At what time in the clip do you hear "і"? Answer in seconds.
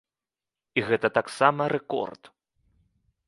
0.79-0.83